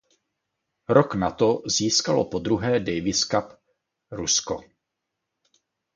[0.89, 3.53] Rok nato získalo podruhé Davis Cup
[4.11, 4.61] Rusko.